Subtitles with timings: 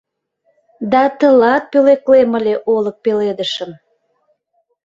[0.91, 3.71] Да тылат пӧлеклем ыле олык пеледышым